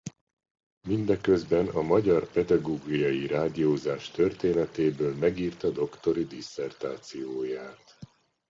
Mindeközben 0.87 1.67
a 1.67 1.81
magyar 1.81 2.31
pedagógiai 2.31 3.27
rádiózás 3.27 4.11
történetéből 4.11 5.15
megírta 5.15 5.69
doktori 5.69 6.25
disszertációját. 6.25 7.97